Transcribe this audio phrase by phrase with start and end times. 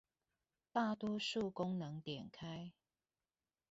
[0.71, 2.71] 大多數功能點開